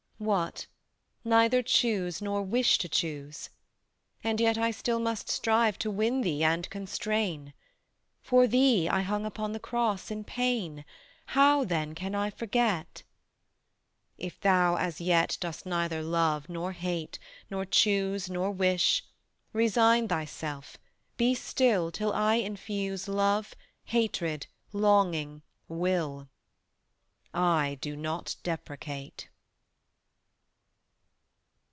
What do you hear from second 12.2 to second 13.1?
forget?